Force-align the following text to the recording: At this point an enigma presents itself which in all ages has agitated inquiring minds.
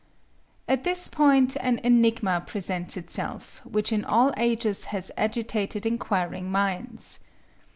At 0.67 0.83
this 0.83 1.07
point 1.07 1.55
an 1.57 1.79
enigma 1.83 2.41
presents 2.43 2.97
itself 2.97 3.63
which 3.63 3.91
in 3.91 4.03
all 4.03 4.33
ages 4.35 4.85
has 4.85 5.11
agitated 5.15 5.85
inquiring 5.85 6.49
minds. 6.51 7.19